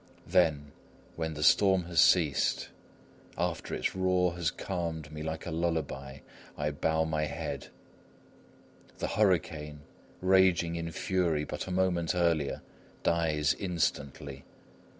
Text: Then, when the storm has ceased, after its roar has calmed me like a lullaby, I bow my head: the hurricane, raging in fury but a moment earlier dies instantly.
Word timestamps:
Then, 0.25 0.71
when 1.15 1.35
the 1.35 1.43
storm 1.43 1.83
has 1.83 2.01
ceased, 2.01 2.69
after 3.37 3.75
its 3.75 3.95
roar 3.95 4.33
has 4.33 4.49
calmed 4.49 5.11
me 5.11 5.21
like 5.21 5.45
a 5.45 5.51
lullaby, 5.51 6.21
I 6.57 6.71
bow 6.71 7.03
my 7.03 7.25
head: 7.25 7.67
the 8.97 9.09
hurricane, 9.09 9.81
raging 10.19 10.75
in 10.75 10.89
fury 10.91 11.43
but 11.43 11.67
a 11.67 11.71
moment 11.71 12.15
earlier 12.15 12.63
dies 13.03 13.53
instantly. 13.59 14.43